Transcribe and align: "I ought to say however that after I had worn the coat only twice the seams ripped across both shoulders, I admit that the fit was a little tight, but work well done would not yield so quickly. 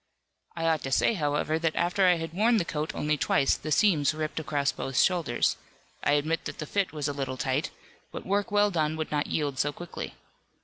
"I 0.55 0.65
ought 0.65 0.81
to 0.81 0.91
say 0.91 1.13
however 1.13 1.59
that 1.59 1.75
after 1.75 2.07
I 2.07 2.15
had 2.15 2.33
worn 2.33 2.57
the 2.57 2.65
coat 2.65 2.95
only 2.95 3.17
twice 3.17 3.53
the 3.55 3.71
seams 3.71 4.15
ripped 4.15 4.39
across 4.39 4.71
both 4.71 4.97
shoulders, 4.99 5.57
I 6.03 6.13
admit 6.13 6.45
that 6.45 6.57
the 6.57 6.65
fit 6.65 6.91
was 6.91 7.07
a 7.07 7.13
little 7.13 7.37
tight, 7.37 7.69
but 8.11 8.25
work 8.25 8.49
well 8.49 8.71
done 8.71 8.95
would 8.95 9.11
not 9.11 9.27
yield 9.27 9.59
so 9.59 9.71
quickly. 9.71 10.15